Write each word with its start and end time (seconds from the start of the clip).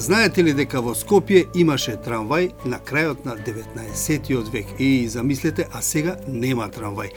Знаете 0.00 0.40
ли 0.42 0.54
дека 0.56 0.80
во 0.80 0.94
Скопје 0.96 1.52
имаше 1.60 1.92
трамвај 2.00 2.64
на 2.64 2.80
крајот 2.80 3.28
на 3.28 3.36
19 3.36 4.48
век? 4.48 4.64
И 4.78 5.08
замислете, 5.08 5.68
а 5.72 5.82
сега 5.82 6.16
нема 6.26 6.68
трамвај. 6.72 7.10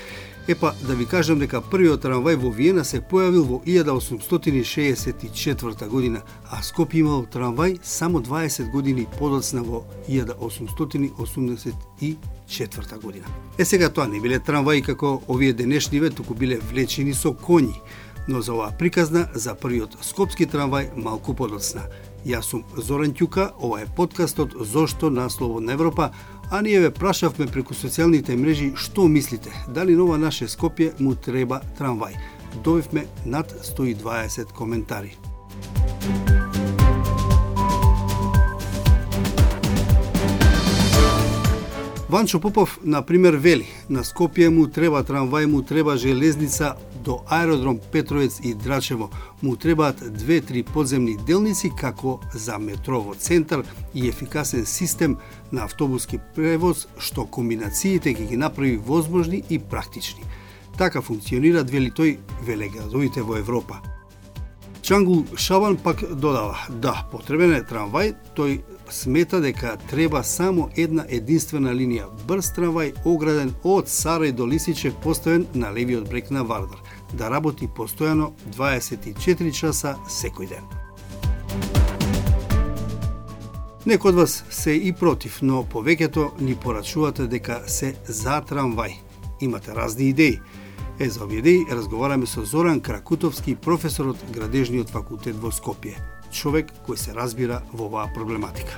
Епа, 0.47 0.73
да 0.87 0.93
ви 0.93 1.05
кажам 1.05 1.39
дека 1.39 1.61
првиот 1.61 2.01
трамвај 2.03 2.35
во 2.35 2.49
Виена 2.51 2.83
се 2.83 2.99
појавил 2.99 3.43
во 3.47 3.61
1864 3.63 5.87
година, 5.87 6.21
а 6.51 6.61
Скопје 6.61 6.99
имал 6.99 7.23
трамвај 7.23 7.79
само 7.83 8.19
20 8.19 8.71
години 8.71 9.07
подоцна 9.17 9.63
во 9.63 9.83
1884 10.09 12.99
година. 13.01 13.25
Е 13.57 13.65
сега 13.65 13.89
тоа 13.89 14.07
не 14.07 14.19
биле 14.19 14.39
трамваи 14.39 14.81
како 14.81 15.21
овие 15.27 15.53
денешниве, 15.53 16.09
туку 16.09 16.33
биле 16.33 16.59
влечени 16.59 17.13
со 17.13 17.29
коњи. 17.31 17.73
Но 18.27 18.41
за 18.41 18.53
оваа 18.53 18.71
приказна 18.79 19.27
за 19.35 19.55
првиот 19.55 19.97
скопски 20.01 20.45
трамвај 20.45 20.95
малку 20.95 21.33
подоцна. 21.33 21.81
Јас 22.25 22.47
сум 22.53 22.63
Зоран 22.77 23.11
Ќука, 23.11 23.49
ова 23.59 23.81
е 23.81 23.87
подкастот 23.95 24.55
Зошто 24.59 25.09
на 25.09 25.29
Слободна 25.29 25.73
Европа, 25.73 26.11
а 26.51 26.61
ние 26.61 26.79
ве 26.79 26.91
прашавме 26.91 27.49
преку 27.51 27.75
социјалните 27.75 28.37
мрежи 28.39 28.71
што 28.79 29.09
мислите, 29.11 29.51
дали 29.67 29.97
нова 29.99 30.17
наше 30.17 30.47
Скопје 30.47 30.93
му 30.99 31.15
треба 31.15 31.61
трамвај. 31.79 32.15
Добивме 32.63 33.05
над 33.25 33.51
120 33.75 34.55
коментари. 34.55 35.17
Ванчо 42.13 42.39
Попов, 42.39 42.79
на 42.83 43.01
пример, 43.01 43.33
вели, 43.33 43.65
на 43.89 44.03
Скопје 44.05 44.51
му 44.53 44.67
треба 44.69 44.99
трамвај, 45.01 45.47
му 45.49 45.63
треба 45.65 45.95
железница, 45.97 46.75
до 47.05 47.23
аеродром 47.25 47.79
Петровец 47.91 48.37
и 48.43 48.53
Драчево 48.53 49.09
му 49.41 49.55
требаат 49.55 50.13
две-три 50.13 50.63
подземни 50.63 51.17
делници 51.17 51.71
како 51.79 52.19
за 52.33 52.59
метрово 52.59 53.15
центар 53.15 53.63
и 53.95 54.07
ефикасен 54.07 54.65
систем 54.65 55.17
на 55.51 55.63
автобуски 55.63 56.19
превоз 56.35 56.85
што 56.97 57.25
комбинациите 57.25 58.13
ги 58.13 58.25
ги 58.25 58.37
направи 58.37 58.77
возможни 58.77 59.43
и 59.49 59.59
практични. 59.59 60.21
Така 60.77 61.01
функционира 61.01 61.63
вели 61.63 61.89
тој 61.89 62.19
велеградовите 62.45 63.21
во 63.21 63.41
Европа. 63.41 63.92
Чангул 64.83 65.25
Шаван 65.37 65.77
пак 65.77 66.03
додава, 66.15 66.57
да, 66.69 67.05
потребен 67.11 67.53
е 67.55 67.61
трамвај, 67.63 68.09
тој 68.35 68.57
смета 68.91 69.39
дека 69.39 69.77
треба 69.87 70.19
само 70.27 70.65
една 70.75 71.05
единствена 71.07 71.71
линија 71.71 72.09
брз 72.27 72.49
трамвај 72.57 72.91
ограден 73.07 73.53
од 73.63 73.87
Сарај 73.87 74.33
до 74.35 74.43
Лисиче 74.43 74.91
поставен 74.91 75.45
на 75.55 75.71
левиот 75.71 76.09
брег 76.09 76.31
на 76.35 76.43
Вардар 76.43 76.83
да 77.13 77.29
работи 77.31 77.69
постојано 77.77 78.33
24 78.57 79.51
часа 79.55 79.95
секој 80.03 80.49
ден. 80.51 80.67
Некој 83.87 84.11
од 84.11 84.19
вас 84.19 84.43
се 84.49 84.75
и 84.75 84.91
против, 84.91 85.39
но 85.41 85.63
повеќето 85.63 86.41
ни 86.43 86.59
порачувате 86.59 87.29
дека 87.31 87.61
се 87.67 87.95
за 88.03 88.41
трамвај. 88.43 88.99
Имате 89.39 89.71
разни 89.71 90.11
идеи. 90.11 90.41
Е, 90.99 91.09
за 91.09 91.23
овие 91.23 91.39
идеи 91.39 91.65
разговараме 91.71 92.25
со 92.25 92.45
Зоран 92.45 92.81
Кракутовски, 92.81 93.55
професор 93.55 94.11
од 94.13 94.19
Градежниот 94.29 94.91
факултет 94.93 95.33
во 95.41 95.49
Скопје. 95.49 95.97
Човек 96.29 96.69
кој 96.85 96.99
се 97.01 97.15
разбира 97.17 97.63
во 97.73 97.87
оваа 97.89 98.11
проблематика. 98.13 98.77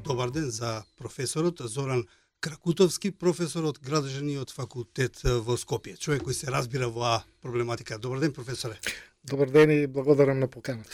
Добар 0.00 0.32
ден 0.32 0.48
за 0.50 0.80
професорот 0.96 1.60
Зоран 1.60 2.06
Кракутовски, 2.40 3.12
професор 3.12 3.68
од 3.68 3.82
Градежниот 3.84 4.48
факултет 4.50 5.20
во 5.20 5.60
Скопје. 5.60 5.98
Човек 6.00 6.24
кој 6.24 6.32
се 6.32 6.48
разбира 6.48 6.88
во 6.88 7.20
проблематика. 7.42 7.98
Добар 7.98 8.24
ден, 8.24 8.32
професоре. 8.32 8.80
Добар 9.28 9.52
ден 9.52 9.70
и 9.70 9.86
благодарам 9.86 10.40
на 10.40 10.48
поканата. 10.48 10.88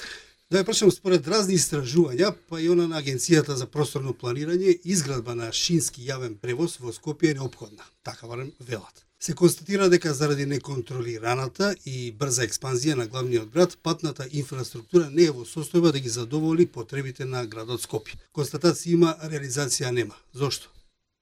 Да 0.51 0.63
ја 0.63 0.65
прашам, 0.65 0.89
според 0.89 1.27
разни 1.29 1.59
истражувања, 1.61 2.31
па 2.49 2.57
и 2.61 2.71
она 2.73 2.87
на 2.89 3.03
Агенцијата 3.03 3.53
за 3.53 3.67
просторно 3.69 4.15
планирање, 4.17 4.79
изградба 4.93 5.35
на 5.37 5.51
шински 5.53 6.07
јавен 6.07 6.39
превоз 6.41 6.79
во 6.81 6.89
Скопје 6.97 7.35
е 7.35 7.37
необходна. 7.37 7.85
Така 8.03 8.31
барем 8.31 8.55
велат. 8.61 9.05
Се 9.21 9.35
констатира 9.35 9.91
дека 9.93 10.15
заради 10.15 10.47
неконтролираната 10.47 11.75
и 11.85 12.13
брза 12.17 12.47
експанзија 12.49 12.95
на 12.97 13.07
главниот 13.07 13.51
град, 13.53 13.77
патната 13.83 14.25
инфраструктура 14.31 15.11
не 15.11 15.27
е 15.29 15.35
во 15.37 15.45
состојба 15.45 15.93
да 15.93 16.01
ги 16.01 16.09
задоволи 16.09 16.67
потребите 16.67 17.29
на 17.29 17.45
градот 17.47 17.85
Скопје. 17.85 18.17
Констатација 18.33 18.95
има, 18.97 19.17
реализација 19.21 19.91
нема. 19.93 20.17
Зошто? 20.33 20.73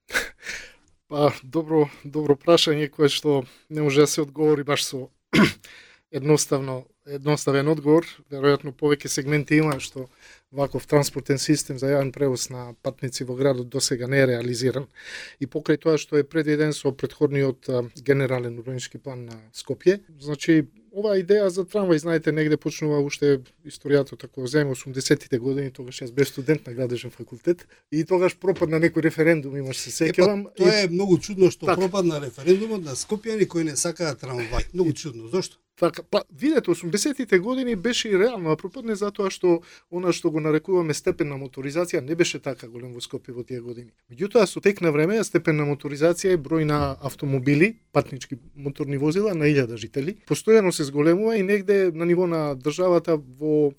Па, 1.11 1.33
добро, 1.43 1.89
добро 2.05 2.39
прашање 2.39 2.87
кое 2.87 3.11
што 3.11 3.43
не 3.69 3.81
може 3.81 4.05
да 4.05 4.07
се 4.07 4.21
одговори 4.21 4.63
баш 4.63 4.87
со 4.87 5.09
едноставно 6.11 6.85
едноставен 7.07 7.67
одговор, 7.71 8.05
веројатно 8.31 8.73
повеќе 8.75 9.09
сегменти 9.11 9.61
има 9.61 9.77
што 9.79 10.07
ваков 10.51 10.87
транспортен 10.87 11.39
систем 11.39 11.79
за 11.79 11.93
јавен 11.93 12.11
превоз 12.15 12.49
на 12.51 12.73
патници 12.83 13.23
во 13.27 13.35
градот 13.35 13.69
до 13.69 13.79
сега 13.83 14.07
не 14.07 14.19
е 14.19 14.27
реализиран. 14.33 14.87
И 15.39 15.47
покрај 15.47 15.79
тоа 15.79 15.97
што 15.97 16.17
е 16.19 16.27
предвиден 16.27 16.73
со 16.73 16.91
предходниот 16.91 17.69
генерален 18.03 18.59
урбанички 18.59 18.97
план 18.97 19.25
на 19.25 19.39
Скопје, 19.55 20.01
значи 20.19 20.67
оваа 20.91 21.19
идеја 21.21 21.47
за 21.53 21.63
трамвај, 21.63 21.99
знаете, 22.01 22.31
негде 22.31 22.57
почнува 22.57 22.99
уште 23.05 23.39
историјата 23.67 24.17
како 24.17 24.47
земе 24.47 24.73
80-тите 24.73 25.39
години, 25.39 25.71
тогаш 25.71 26.01
јас 26.01 26.11
бев 26.11 26.27
студент 26.27 26.67
на 26.67 26.73
градежен 26.73 27.11
факултет 27.11 27.67
и 27.91 28.03
тогаш 28.03 28.35
пропадна 28.35 28.81
некој 28.81 29.05
референдум, 29.07 29.55
имаш 29.57 29.83
се 29.83 29.93
сеќавам. 29.95 30.47
Тоа 30.57 30.81
е 30.83 30.89
многу 30.91 31.19
чудно 31.19 31.51
што 31.51 31.69
так. 31.69 31.79
пропадна 31.79 32.19
референдумот 32.23 32.83
на 32.83 32.95
скопјани 32.95 33.47
кои 33.47 33.63
не 33.63 33.77
сакаат 33.77 34.23
трамвај. 34.23 34.73
Многу 34.73 34.93
чудно, 34.93 35.29
зошто? 35.29 35.61
Така, 35.79 36.01
па, 36.11 36.23
видете, 36.37 36.71
80-тите 36.71 37.39
години 37.39 37.75
беше 37.75 38.09
и 38.09 38.19
реално, 38.19 38.49
а 38.51 38.57
пропадне 38.57 38.95
затоа 38.97 39.29
што 39.29 39.61
она 39.93 40.09
што 40.09 40.31
го 40.33 40.41
нарекуваме 40.41 40.93
степен 40.97 41.29
на 41.29 41.37
моторизација 41.37 42.01
не 42.01 42.15
беше 42.17 42.39
така 42.41 42.65
голем 42.65 42.95
во 42.97 43.01
Скопје 43.03 43.35
во 43.35 43.45
тие 43.45 43.61
години. 43.61 43.93
Меѓутоа, 44.09 44.47
со 44.49 44.57
тек 44.57 44.81
на 44.81 44.89
време, 44.91 45.21
степен 45.23 45.61
на 45.61 45.67
моторизација 45.69 46.33
е 46.33 46.41
број 46.41 46.65
на 46.65 46.97
автомобили, 46.97 47.75
патнички 47.93 48.39
моторни 48.55 48.97
возила 48.97 49.35
на 49.37 49.45
1000 49.45 49.77
жители, 49.77 50.17
постојано 50.25 50.73
се 50.73 50.89
зголемува 50.89 51.37
и 51.37 51.45
негде 51.45 51.91
на 51.93 52.09
ниво 52.09 52.25
на 52.25 52.55
државата 52.57 53.21
во 53.37 53.71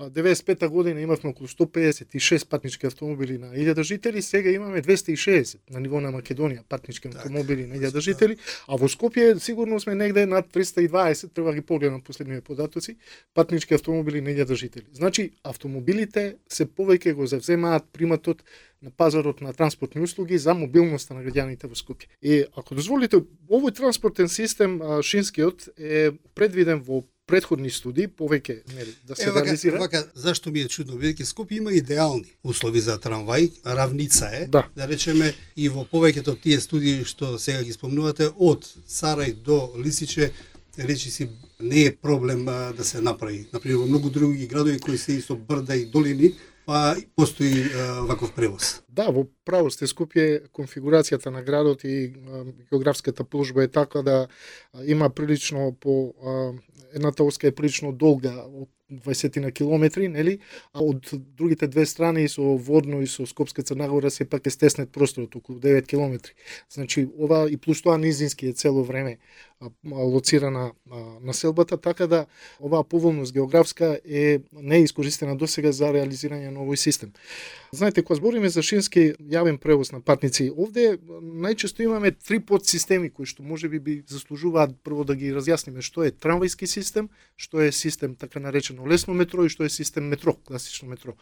95 0.00 0.68
година 0.68 1.00
имавме 1.00 1.30
околу 1.30 1.48
156 1.48 2.48
патнички 2.48 2.86
автомобили 2.86 3.38
на 3.38 3.46
1000 3.46 3.82
жители, 3.82 4.22
сега 4.22 4.50
имаме 4.50 4.82
260 4.82 5.58
на 5.70 5.80
ниво 5.80 6.00
на 6.00 6.12
Македонија 6.12 6.62
патнички 6.68 7.10
так, 7.10 7.16
автомобили 7.18 7.66
на 7.66 7.74
1000 7.74 8.00
жители, 8.00 8.36
а 8.68 8.76
во 8.76 8.86
Скопје 8.86 9.38
сигурно 9.38 9.80
сме 9.80 9.94
негде 9.94 10.26
над 10.26 10.46
320, 10.54 11.34
треба 11.34 11.54
ги 11.54 11.60
погледам 11.60 12.00
последниве 12.00 12.40
податоци, 12.40 12.96
патнички 13.34 13.74
автомобили 13.74 14.20
на 14.20 14.30
1000 14.30 14.54
жители. 14.54 14.86
Значи, 14.92 15.32
автомобилите 15.42 16.36
се 16.48 16.66
повеќе 16.66 17.12
го 17.12 17.26
завземаат 17.26 17.90
приматот 17.92 18.44
на 18.82 18.90
пазарот 18.90 19.40
на 19.40 19.52
транспортни 19.52 20.02
услуги 20.02 20.38
за 20.38 20.54
мобилноста 20.54 21.14
на 21.14 21.26
граѓаните 21.26 21.66
во 21.66 21.74
Скопје. 21.74 22.06
И 22.22 22.44
ако 22.54 22.78
дозволите, 22.78 23.18
овој 23.50 23.74
транспортен 23.74 24.28
систем 24.28 24.78
шинскиот 25.02 25.74
е 25.74 26.12
предвиден 26.38 26.86
во 26.86 27.02
предходни 27.28 27.70
студии 27.70 28.08
повеќе 28.08 28.62
нели 28.74 28.94
да 29.06 29.16
се 29.16 29.30
вака, 29.30 29.44
реализира. 29.44 29.78
Вака, 29.78 30.04
зашто 30.14 30.50
ми 30.50 30.64
е 30.64 30.68
чудно 30.72 30.96
бидејќи 30.96 31.28
Скопје 31.28 31.60
има 31.60 31.72
идеални 31.76 32.32
услови 32.42 32.80
за 32.80 32.98
трамвај, 32.98 33.50
равница 33.64 34.30
е. 34.32 34.46
Да. 34.48 34.64
да 34.76 34.88
речеме 34.88 35.34
и 35.56 35.68
во 35.68 35.84
повеќето 35.84 36.38
тие 36.42 36.60
студии 36.60 37.04
што 37.04 37.36
сега 37.38 37.62
ги 37.62 37.72
спомнувате 37.76 38.30
од 38.36 38.64
Сарај 38.88 39.34
до 39.44 39.74
Лисиче 39.76 40.32
речи 40.78 41.10
си 41.10 41.28
не 41.60 41.84
е 41.84 41.96
проблем 41.96 42.48
а, 42.48 42.72
да 42.72 42.84
се 42.84 43.00
направи. 43.00 43.46
Например, 43.52 43.78
во 43.82 43.86
многу 43.86 44.10
други 44.10 44.46
градови 44.46 44.78
кои 44.78 44.98
се 44.98 45.18
и 45.18 45.20
со 45.20 45.34
брда 45.36 45.74
и 45.74 45.86
долини, 45.86 46.34
па 46.68 46.96
постои 47.16 47.64
а, 47.64 48.02
ваков 48.04 48.34
превоз. 48.36 48.82
Да, 48.92 49.08
во 49.08 49.24
право 49.48 49.70
сте 49.72 49.88
Скопје 49.88 50.50
конфигурацијата 50.52 51.32
на 51.32 51.40
градот 51.40 51.84
и 51.88 52.12
а, 52.12 52.44
географската 52.68 53.24
положба 53.24 53.64
е 53.64 53.72
така 53.72 54.02
да 54.04 54.16
а, 54.28 54.84
има 54.84 55.08
прилично 55.08 55.72
по 55.80 56.12
а, 56.20 56.52
едната 56.92 57.24
оска 57.24 57.48
е 57.48 57.54
прилично 57.56 57.92
долга, 57.92 58.34
од 58.44 58.68
20 58.92 59.40
на 59.40 59.52
километри, 59.52 60.08
нели? 60.08 60.38
А 60.72 60.80
од 60.84 61.08
другите 61.12 61.68
две 61.68 61.86
страни 61.86 62.28
со 62.28 62.56
Водно 62.56 63.00
и 63.02 63.06
со 63.06 63.26
Скопска 63.26 63.62
Црнагора 63.62 64.10
се 64.10 64.24
пак 64.24 64.46
е 64.46 64.50
стеснет 64.50 64.92
просторот 64.92 65.36
околу 65.36 65.58
9 65.58 65.86
километри. 65.86 66.32
Значи 66.70 67.08
ова 67.18 67.50
и 67.50 67.56
плюс 67.56 67.82
тоа 67.82 67.98
низински 67.98 68.46
е 68.46 68.52
цело 68.52 68.84
време 68.84 69.18
лоцирана 69.90 70.72
населбата, 71.20 71.76
така 71.76 72.06
да 72.06 72.26
оваа 72.60 72.84
поволност 72.84 73.32
географска 73.32 73.98
е 74.04 74.40
не 74.52 74.78
искористена 74.82 75.36
досега 75.36 75.72
за 75.72 75.90
реализирање 75.90 76.50
на 76.50 76.62
овој 76.62 76.76
систем. 76.76 77.12
Знаете, 77.72 78.02
кога 78.02 78.16
збориме 78.16 78.48
за 78.48 78.62
шински 78.62 79.18
јавен 79.18 79.58
превоз 79.58 79.90
на 79.92 80.00
патници, 80.00 80.48
овде 80.54 80.98
најчесто 81.08 81.82
имаме 81.82 82.12
три 82.12 82.38
подсистеми 82.40 83.10
кои 83.10 83.26
што 83.26 83.42
може 83.42 83.68
би 83.68 83.78
би 83.78 84.02
заслужуваат 84.06 84.78
прво 84.84 85.04
да 85.04 85.16
ги 85.18 85.34
разјасниме 85.34 85.82
што 85.82 86.06
е 86.06 86.14
трамвајски 86.14 86.66
систем, 86.66 87.10
што 87.36 87.60
е 87.60 87.72
систем 87.72 88.14
така 88.14 88.40
наречено 88.40 88.86
лесно 88.86 89.14
метро 89.14 89.44
и 89.44 89.50
што 89.50 89.64
е 89.64 89.74
систем 89.74 90.06
метро, 90.06 90.36
класично 90.46 90.88
метро. 90.88 91.18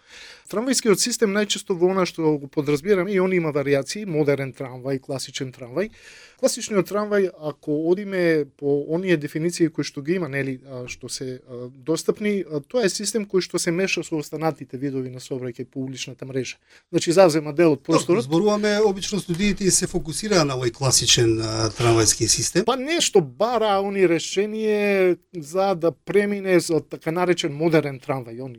Трамвајскиот 0.52 1.00
систем 1.00 1.32
најчесто 1.32 1.72
во 1.72 1.90
она 1.90 2.04
што 2.06 2.36
го 2.36 2.48
подразбираме 2.52 3.12
и 3.12 3.20
он 3.20 3.32
има 3.32 3.52
варијации, 3.52 4.04
модерен 4.04 4.52
трамвај, 4.52 5.00
класичен 5.00 5.52
трамвај. 5.56 5.90
Класичниот 6.36 6.88
трамвај, 6.90 7.30
ако 7.40 7.88
одиме 7.90 8.44
по 8.56 8.84
оние 8.92 9.16
дефиниции 9.16 9.70
кои 9.72 9.84
што 9.84 10.02
ги 10.04 10.18
има, 10.20 10.28
нели, 10.28 10.58
што 10.86 11.08
се 11.08 11.40
достапни, 11.72 12.44
тоа 12.68 12.84
е 12.84 12.90
систем 12.92 13.24
кој 13.24 13.40
што 13.40 13.58
се 13.58 13.72
меша 13.72 14.04
со 14.04 14.18
останатите 14.20 14.76
видови 14.76 15.08
на 15.08 15.22
сообраќај 15.22 15.64
по 15.64 15.80
уличната 15.80 16.28
мрежа. 16.28 16.60
Значи 16.92 17.12
завзема 17.16 17.54
дел 17.56 17.72
од 17.72 17.82
просторот. 17.82 18.24
Зборуваме 18.28 18.76
обично 18.84 19.20
студиите 19.20 19.70
се 19.70 19.88
фокусираа 19.88 20.44
на 20.44 20.58
овој 20.60 20.74
класичен 20.76 21.40
трамвајски 21.78 22.28
систем. 22.28 22.68
Па 22.68 22.76
нешто 22.76 23.20
бара 23.24 23.80
они 23.80 24.04
решение 24.08 25.16
за 25.32 25.74
да 25.74 25.92
премине 25.92 26.60
за 26.60 26.80
така 26.80 27.12
наречен 27.12 27.56
модерен 27.56 27.96
трамвај. 28.00 28.44
Он 28.44 28.56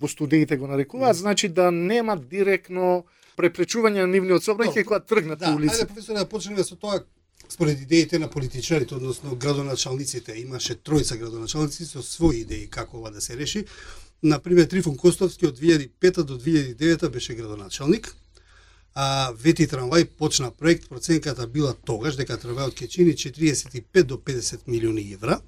во 0.00 0.08
студиите 0.08 0.56
го 0.56 0.66
нарекуваат, 0.66 1.16
значи 1.16 1.48
да 1.48 1.70
нема 1.70 2.16
директно 2.16 3.04
препречување 3.38 4.02
на 4.02 4.10
нивниот 4.10 4.42
сообраќај 4.42 4.84
кога 4.84 5.00
тргнат 5.00 5.38
да, 5.42 5.52
улица. 5.54 5.84
Ајде 5.84 5.92
професоре 5.92 6.18
да 6.18 6.26
почнеме 6.26 6.64
со 6.64 6.76
тоа 6.76 7.04
според 7.48 7.80
идеите 7.80 8.18
на 8.18 8.28
политичарите, 8.30 8.94
односно 8.94 9.36
градоначалниците, 9.36 10.34
имаше 10.36 10.74
тројца 10.74 11.16
градоначалници 11.18 11.86
со 11.86 12.02
своји 12.02 12.42
идеи 12.42 12.68
како 12.70 12.98
ова 12.98 13.10
да 13.10 13.20
се 13.20 13.36
реши. 13.36 13.64
Например, 14.22 14.66
Трифон 14.66 14.96
Костовски 14.96 15.46
од 15.46 15.58
2005 15.58 16.22
до 16.22 16.38
2009 16.38 17.08
беше 17.08 17.34
градоначалник, 17.34 18.14
а 18.94 19.32
Вети 19.32 19.66
трамвај 19.66 20.04
почна 20.18 20.50
проект, 20.50 20.88
проценката 20.88 21.46
била 21.46 21.74
тогаш 21.86 22.16
дека 22.18 22.38
трамвајот 22.38 22.74
ќе 22.74 22.88
чини 22.88 23.14
45 23.14 24.02
до 24.02 24.16
50 24.18 24.66
милиони 24.66 25.12
евра. 25.12 25.40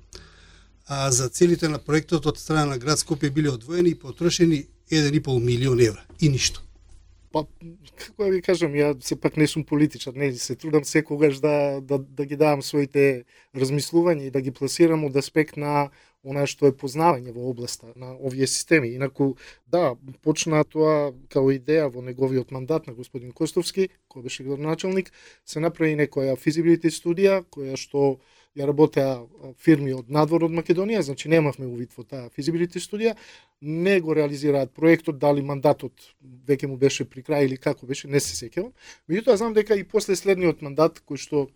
А 0.87 1.11
за 1.11 1.29
целите 1.29 1.69
на 1.69 1.79
проектот 1.79 2.27
од 2.27 2.39
страна 2.39 2.65
на 2.67 2.79
град 2.79 2.99
Скопје 2.99 3.31
биле 3.31 3.51
одвоени 3.51 3.91
и 3.91 3.95
потрошени 3.95 4.67
1,5 4.91 5.39
милион 5.39 5.81
евра 5.81 6.05
и 6.21 6.29
ништо. 6.29 6.63
Па, 7.31 7.45
како 7.95 8.25
да 8.25 8.29
ви 8.33 8.41
кажам, 8.43 8.73
ја 8.75 8.91
сепак 9.07 9.37
не 9.39 9.47
сум 9.47 9.63
политичар, 9.63 10.17
не 10.19 10.33
се 10.35 10.57
трудам 10.59 10.83
секогаш 10.85 11.39
да, 11.39 11.79
да, 11.81 11.99
да 11.99 12.25
ги 12.27 12.37
давам 12.37 12.63
своите 12.67 13.25
размислувања 13.55 14.27
и 14.27 14.33
да 14.35 14.43
ги 14.43 14.51
пласирам 14.51 15.05
од 15.07 15.17
аспект 15.17 15.57
на 15.57 15.91
она 16.27 16.43
што 16.51 16.67
е 16.69 16.75
познавање 16.77 17.31
во 17.33 17.47
областа 17.53 17.93
на 17.97 18.13
овие 18.19 18.49
системи. 18.51 18.91
Инаку, 18.99 19.37
да, 19.71 19.95
почна 20.27 20.65
тоа 20.65 21.13
као 21.31 21.55
идеја 21.55 21.87
во 21.95 22.03
неговиот 22.03 22.51
мандат 22.51 22.91
на 22.91 22.97
господин 22.99 23.31
Костовски, 23.33 23.89
кој 24.11 24.27
беше 24.27 24.45
градоначалник, 24.45 25.13
се 25.47 25.63
направи 25.63 25.95
некоја 26.03 26.35
физибилити 26.37 26.91
студија, 26.91 27.45
која 27.47 27.79
што 27.79 28.19
ја 28.59 28.67
работеа 28.67 29.21
фирми 29.63 29.93
од 29.95 30.11
надвор 30.11 30.45
од 30.49 30.55
Македонија, 30.55 31.05
значи 31.07 31.31
немавме 31.31 31.69
увид 31.69 31.93
во 31.97 32.03
таа 32.05 32.31
физибилити 32.35 32.83
студија, 32.83 33.15
не 33.61 34.01
го 34.01 34.15
реализираат 34.17 34.73
проектот, 34.75 35.19
дали 35.23 35.43
мандатот 35.47 35.93
веќе 36.49 36.67
му 36.67 36.79
беше 36.81 37.05
при 37.05 37.23
крај 37.23 37.47
или 37.47 37.61
како 37.61 37.87
беше, 37.87 38.09
не 38.09 38.21
се 38.21 38.35
сеќавам. 38.35 38.73
Меѓутоа 39.09 39.37
знам 39.39 39.55
дека 39.55 39.79
и 39.79 39.85
после 39.85 40.17
следниот 40.17 40.65
мандат 40.67 41.03
кој 41.07 41.21
што 41.21 41.47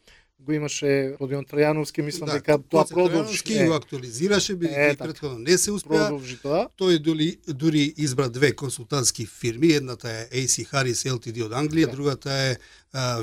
го 0.44 0.52
имаше 0.52 1.16
Родион 1.20 1.44
Трајановски, 1.48 2.02
мислам 2.02 2.28
да, 2.28 2.38
дека 2.38 2.58
тоа 2.58 2.84
продолжи. 2.84 3.40
Така, 3.42 3.66
го 3.70 3.76
актуализираше, 3.78 4.56
бидејќи 4.60 4.98
претходно 4.98 5.38
не 5.38 5.56
се 5.58 5.72
успеа. 5.72 6.08
Продолжи 6.08 6.36
тоа. 6.42 6.66
Тој 6.78 6.98
дури, 7.02 7.28
дури 7.48 7.84
избра 7.96 8.28
две 8.28 8.52
консултантски 8.52 9.26
фирми, 9.26 9.72
едната 9.78 10.10
е 10.10 10.44
AC 10.44 10.66
Harris 10.70 11.06
LTD 11.08 11.46
од 11.46 11.54
Англија, 11.56 11.88
да. 11.88 11.96
другата 11.96 12.32
е 12.50 12.56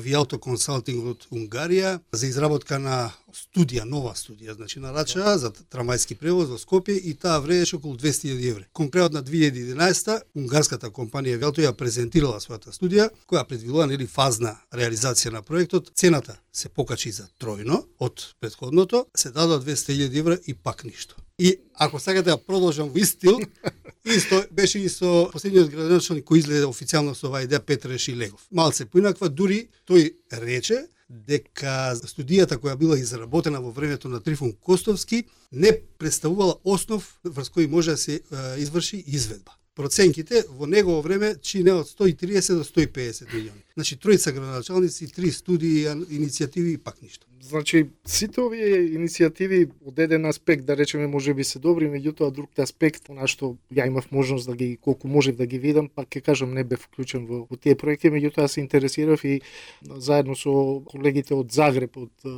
Vialto 0.03 0.39
Consulting 0.39 1.05
од 1.07 1.25
Унгарија 1.31 1.99
за 2.11 2.27
изработка 2.27 2.79
на 2.79 3.11
студија, 3.31 3.85
нова 3.87 4.11
студија, 4.15 4.55
значи 4.57 4.79
на 4.79 4.91
Рача 4.91 5.23
да. 5.23 5.37
за 5.39 5.51
трамвајски 5.71 6.17
превоз 6.19 6.49
во 6.51 6.59
Скопје 6.59 6.97
и 6.99 7.13
таа 7.15 7.39
вредеше 7.39 7.77
околу 7.77 7.95
200.000 7.95 8.49
евра. 8.49 8.65
Конкретно 8.73 9.21
на 9.21 9.23
2011 9.23 10.21
унгарската 10.35 10.91
компанија 10.91 11.39
Vialto 11.39 11.63
ја 11.63 11.71
презентирала 11.71 12.43
својата 12.43 12.75
студија 12.75 13.09
која 13.27 13.45
предвидува 13.47 13.87
нели 13.87 14.07
фазна 14.07 14.57
реализација 14.73 15.31
на 15.31 15.41
проектот. 15.41 15.91
Цената 15.95 16.35
се 16.51 16.69
покачи 16.69 17.11
за 17.11 17.29
тројно 17.39 17.85
од 17.99 18.33
предходното, 18.39 19.05
се 19.15 19.31
дадоа 19.31 19.59
200.000 19.59 20.19
евра 20.19 20.37
и 20.47 20.53
пак 20.53 20.83
ништо. 20.83 21.15
И 21.39 21.57
ако 21.73 21.99
сакате 21.99 22.29
да 22.29 22.37
продолжам 22.37 22.89
во 22.89 22.99
истил, 22.99 23.39
исто 24.05 24.43
беше 24.51 24.79
и 24.79 24.89
со 24.89 25.29
последниот 25.31 25.69
градоначалник 25.69 26.25
кој 26.25 26.43
изгледа 26.43 26.69
официјално 26.69 27.15
со 27.15 27.27
оваа 27.29 27.45
идеја 27.45 27.63
Петр 27.65 27.97
Шилегов. 27.97 28.47
Малце 28.51 28.85
поинаква, 28.85 29.29
дури 29.29 29.69
тој 29.89 30.13
рече 30.43 30.85
дека 31.09 31.95
студијата 31.95 32.57
која 32.57 32.77
била 32.77 32.99
изработена 32.99 33.61
во 33.61 33.71
времето 33.71 34.09
на 34.09 34.21
Трифон 34.21 34.53
Костовски 34.53 35.23
не 35.51 35.73
представувала 35.97 36.59
основ 36.63 37.03
врз 37.23 37.49
кој 37.49 37.67
може 37.67 37.91
да 37.91 37.97
се 37.97 38.21
изврши 38.57 39.03
изведба 39.07 39.57
проценките 39.75 40.43
во 40.49 40.67
негово 40.67 41.01
време 41.01 41.35
чине 41.41 41.73
од 41.73 41.87
130 41.87 42.59
до 42.59 42.63
150 42.63 43.33
милиони. 43.33 43.63
Значи 43.81 43.95
тројца 43.97 44.29
градоначалници, 44.29 45.07
три 45.09 45.31
студии, 45.33 45.87
иницијативи 45.89 46.75
и 46.75 46.77
пак 46.77 47.01
ништо. 47.01 47.25
Значи, 47.41 47.87
сите 48.05 48.43
овие 48.43 48.83
иницијативи 48.93 49.63
од 49.89 49.97
еден 49.99 50.27
аспект, 50.29 50.67
да 50.67 50.75
речеме, 50.77 51.07
може 51.09 51.33
би 51.33 51.43
се 51.43 51.57
добри, 51.59 51.87
меѓутоа 51.89 52.29
друг 52.29 52.59
аспект, 52.61 53.09
на 53.09 53.25
што 53.25 53.55
ја 53.73 53.87
имав 53.89 54.11
можност 54.13 54.45
да 54.45 54.53
ги, 54.55 54.77
колку 54.77 55.09
можев 55.09 55.39
да 55.39 55.47
ги 55.49 55.57
видам, 55.57 55.89
пак 55.89 56.13
ќе 56.13 56.21
кажам, 56.21 56.53
не 56.53 56.63
бев 56.63 56.85
вклучен 56.85 57.25
во, 57.25 57.39
во 57.49 57.57
тие 57.57 57.73
проекти, 57.73 58.11
меѓутоа 58.13 58.45
се 58.45 58.61
интересирав 58.61 59.25
и 59.25 59.41
заедно 59.81 60.37
со 60.37 60.53
колегите 60.85 61.33
од 61.33 61.49
Загреб, 61.49 61.97
од 61.97 62.29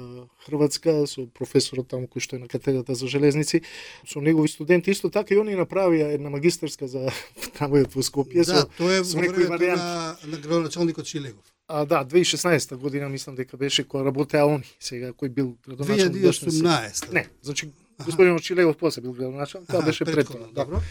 Хрватска, 0.47 1.03
со 1.11 1.27
професорот 1.27 1.91
таму 1.91 2.07
кој 2.07 2.23
што 2.23 2.39
е 2.39 2.45
на 2.45 2.47
катедрата 2.47 2.95
за 2.95 3.11
железници, 3.11 3.65
со 4.07 4.23
негови 4.23 4.47
студенти 4.47 4.95
исто 4.95 5.11
така 5.11 5.35
и 5.35 5.41
они 5.43 5.59
направија 5.59 6.13
една 6.15 6.31
магистарска 6.31 6.87
за 6.87 7.11
трамвајот 7.59 7.99
во 7.99 8.07
Скопје 8.07 8.47
да, 8.47 8.63
со, 8.63 8.71
тоа 8.79 8.95
е 8.95 9.03
со 9.03 9.19
во 9.19 9.27
варијанти. 9.27 9.75
на, 9.75 10.15
на 10.31 10.37
градоначалникот 10.39 11.11
Шилегов. 11.33 11.53
А, 11.67 11.85
да, 11.85 12.05
2016 12.05 12.75
година 12.75 13.09
мислам 13.09 13.35
дека 13.35 13.57
беше 13.57 13.83
која 13.83 14.05
работеа 14.05 14.45
они, 14.45 14.63
сега 14.79 15.11
кој 15.11 15.29
бил 15.29 15.57
градоначалник. 15.67 16.21
баш 16.21 16.41
не 16.41 16.51
се- 16.51 16.57
2018. 16.57 17.13
Не, 17.13 17.27
значи 17.41 17.71
господин 18.05 18.35
Очилегов 18.35 18.77
после 18.77 19.01
бил 19.01 19.13
градоначалник, 19.13 19.69
тоа 19.69 19.81
беше 19.81 20.05
претходно. 20.05 20.47
Да. 20.47 20.65
добро. 20.65 20.81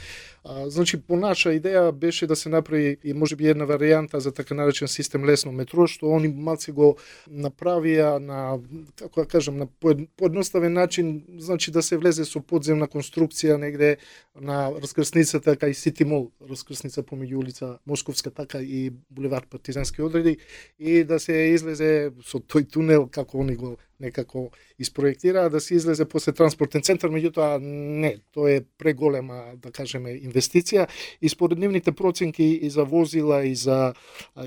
А, 0.45 0.71
значи 0.71 0.99
по 1.01 1.17
наша 1.17 1.53
идеја 1.55 1.93
беше 1.93 2.27
да 2.27 2.37
се 2.37 2.49
направи 2.49 2.97
и 3.05 3.13
може 3.15 3.37
би 3.37 3.47
една 3.47 3.67
варијанта 3.67 4.17
за 4.19 4.33
така 4.33 4.55
наречен 4.55 4.89
систем 4.89 5.25
лесно 5.25 5.53
метро 5.53 5.87
што 5.87 6.11
они 6.11 6.29
малце 6.29 6.73
го 6.75 6.97
направија 7.31 8.19
на 8.19 8.59
како 8.99 9.23
да 9.23 9.27
кажам 9.27 9.57
на 9.57 9.67
поедноставен 10.17 10.73
начин, 10.73 11.23
значи 11.39 11.71
да 11.71 11.83
се 11.83 11.97
влезе 11.97 12.25
со 12.25 12.43
подземна 12.43 12.89
конструкција 12.91 13.57
негде 13.57 13.97
на 14.35 14.73
раскрсницата 14.83 15.55
кај 15.55 15.71
така 15.71 15.75
Сити 15.75 16.05
Мол, 16.05 16.33
раскрсница 16.51 17.07
помеѓу 17.07 17.39
улица 17.39 17.79
Московска 17.87 18.31
така 18.31 18.59
и 18.59 18.91
булевард 19.11 19.47
Партизански 19.47 20.03
одреди 20.03 20.39
и 20.79 21.05
да 21.05 21.21
се 21.21 21.55
излезе 21.55 22.11
со 22.27 22.43
тој 22.43 22.67
тунел 22.67 23.07
како 23.07 23.39
они 23.47 23.55
го 23.55 23.77
некако 24.03 24.51
испроектираа 24.79 25.51
да 25.51 25.61
се 25.61 25.75
излезе 25.75 26.05
после 26.05 26.33
транспортен 26.33 26.83
центар, 26.83 27.11
меѓутоа 27.11 27.59
не, 27.63 28.17
тоа 28.35 28.51
е 28.51 28.65
преголема, 28.79 29.55
да 29.63 29.71
кажеме, 29.71 30.17
инвестиција 30.33 30.89
и 31.21 31.29
според 31.29 31.59
нивните 31.59 31.93
проценки 31.93 32.45
и 32.45 32.71
за 32.71 32.85
возила 32.85 33.45
и 33.45 33.55
за 33.55 33.95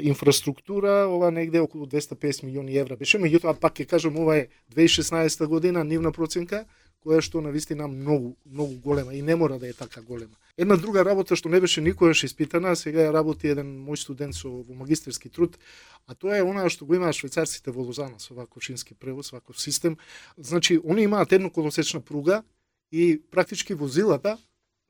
инфраструктура, 0.01 1.08
ова 1.10 1.32
негде 1.32 1.60
околу 1.60 1.86
250 1.86 2.46
милиони 2.46 2.77
евра 2.77 2.98
беше, 2.98 3.20
меѓутоа 3.22 3.60
пак 3.60 3.80
ќе 3.80 3.86
кажам 3.86 4.18
ова 4.18 4.38
е 4.38 4.48
2016 4.74 5.46
година 5.46 5.84
нивна 5.84 6.12
проценка 6.12 6.65
која 7.06 7.22
што 7.22 7.42
на 7.42 7.51
вистина 7.54 7.88
многу 7.88 8.34
многу 8.46 8.80
голема 8.82 9.13
и 9.13 9.22
не 9.22 9.36
мора 9.36 9.60
да 9.60 9.70
е 9.70 9.74
така 9.74 10.01
голема. 10.01 10.34
Една 10.58 10.75
друга 10.75 11.06
работа 11.06 11.36
што 11.36 11.50
не 11.50 11.60
беше 11.60 11.82
никогаш 11.82 12.24
испитана, 12.24 12.74
а 12.74 12.75
сега 12.75 13.06
ја 13.06 13.13
работи 13.13 13.48
еден 13.48 13.68
мој 13.86 14.00
студент 14.01 14.36
со 14.36 14.50
во 14.50 14.74
магистерски 14.74 15.30
труд, 15.30 15.60
а 16.08 16.15
тоа 16.15 16.38
е 16.38 16.44
она 16.44 16.65
што 16.70 16.86
го 16.86 16.96
имаат 16.96 17.15
швајцарците 17.15 17.70
во 17.72 17.86
Лозана 17.86 18.20
со 18.20 18.34
ваков 18.34 18.63
шински 18.63 18.96
превоз, 18.96 19.32
ваков 19.32 19.62
систем. 19.62 19.98
Значи, 20.38 20.80
они 20.82 21.04
имаат 21.04 21.32
едноколосечна 21.32 22.01
пруга 22.01 22.44
и 22.92 23.22
практички 23.32 23.74
возилата 23.74 24.38